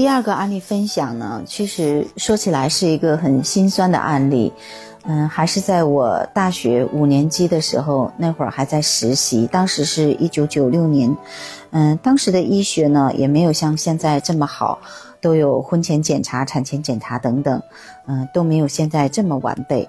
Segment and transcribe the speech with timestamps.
[0.00, 4.50] 第二个案例分享呢，其实说起来是一个很心酸的案例。
[5.02, 11.14] 嗯，还是在我大学五年级的时候，那会儿还在实习，当时是一九九六年。
[11.72, 14.78] 嗯，当时的医学呢也没有像现在这么好，
[15.20, 17.62] 都有婚前检查、产前检查等等，
[18.06, 19.86] 嗯，都没有现在这么完备。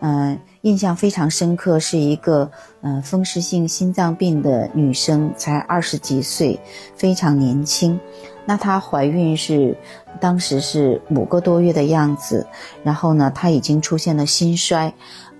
[0.00, 6.58] 嗯，印象非常深刻，是一个嗯风湿性心脏病的女生，才二十几岁，
[6.96, 8.00] 非常年轻。
[8.44, 9.76] 那她怀孕是
[10.20, 12.46] 当时是五个多月的样子，
[12.82, 14.92] 然后呢，她已经出现了心衰，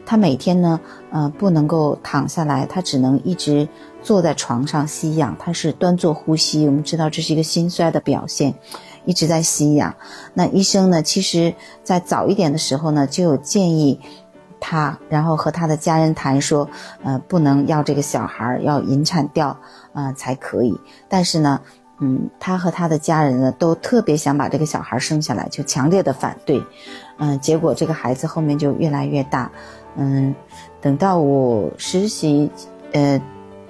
[0.06, 0.80] 她每天呢，
[1.10, 3.68] 呃，不能够躺下来，她只能一直
[4.02, 6.66] 坐在床上吸氧，她是端坐呼吸。
[6.66, 8.54] 我们知道这是一个心衰的表现，
[9.04, 9.94] 一直在吸氧。
[10.34, 14.00] 那医生呢，其实在早一点的时候呢，就有建议
[14.60, 16.68] 她，然后和她的家人谈说，
[17.02, 19.56] 呃，不能要这个小孩，要引产掉，
[19.92, 20.78] 啊，才可以。
[21.08, 21.60] 但是呢。
[22.04, 26.60] 嗯，他和他的家人呢，都特别想把这个小孩生下来，就强烈的反对。
[27.18, 29.48] 嗯，结果这个孩子后面就越来越大。
[29.94, 30.34] 嗯，
[30.80, 32.50] 等到我实习，
[32.92, 33.22] 呃，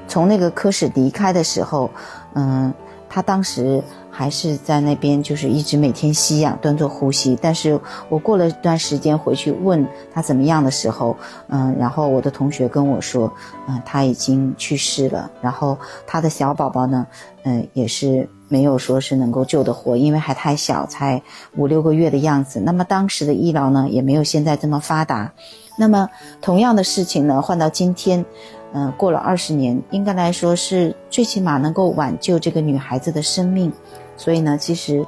[0.08, 1.90] 从那个科室离开的时候，
[2.32, 2.72] 嗯，
[3.12, 3.84] 他当时。
[4.14, 7.36] 还是在那边，就是一直每天吸氧、端坐呼吸。
[7.40, 11.16] 但是我过了一段时间回去问他怎么样的时候，
[11.48, 13.32] 嗯，然后我的同学跟我说，
[13.66, 15.30] 嗯，他已经去世了。
[15.40, 17.06] 然后他的小宝宝呢，
[17.44, 21.22] 嗯，也是没有说是能够救得活，因为还太小，才
[21.56, 22.60] 五六个月的样子。
[22.60, 25.32] 那么当时的医疗呢，也没有现在这么发达。
[25.78, 26.10] 那么
[26.42, 28.26] 同样的事情呢，换到今天，
[28.74, 33.72] 嗯，过了二十年，应该来说是最起码能够挽救这个女孩子的生命。
[34.16, 35.06] 所以呢，其实，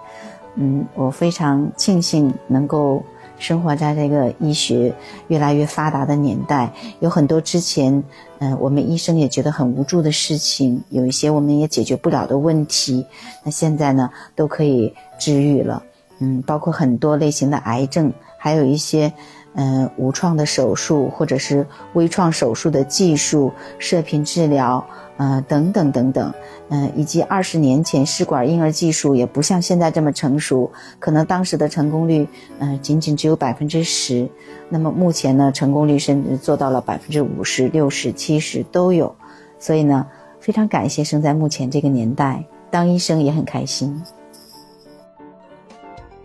[0.55, 3.03] 嗯，我非常庆幸能够
[3.39, 4.95] 生活在这个医学
[5.29, 6.73] 越来越发达的年代。
[7.01, 8.03] 有很多之前，
[8.39, 13.07] 嗯，我们医生也觉得很无助的事情，有一些我们也解决不了的问题，
[13.45, 15.83] 那现在呢，都可以治愈了。
[16.19, 19.13] 嗯，包括很多类型的癌症，还有一些。
[19.57, 24.85] 嗯，无创的手术或者是微创手术的技术、射频治疗，
[25.17, 26.35] 呃，等等等等，
[26.71, 32.27] 嗯，以及二十年前试管婴儿技术也不像现在这么成熟，可能当时的成功率，
[32.59, 34.29] 嗯，仅仅只有百分之十。
[34.69, 39.15] 那么目前呢，成功率甚至做到了百分之五十六、十、七十都有。
[39.61, 40.05] 所以呢，
[40.41, 44.03] 非常感谢生在目前这个年代，当医生也很开心。